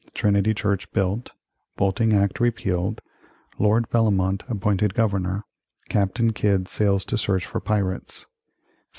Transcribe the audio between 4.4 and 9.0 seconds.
appointed Governor Captain Kidd sails to search for pirates 1697.